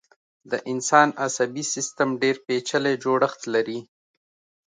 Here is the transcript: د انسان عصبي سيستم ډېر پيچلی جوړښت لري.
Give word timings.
د 0.51 0.53
انسان 0.71 1.09
عصبي 1.25 1.63
سيستم 1.73 2.09
ډېر 2.21 2.35
پيچلی 2.45 2.93
جوړښت 3.03 3.41
لري. 3.53 3.79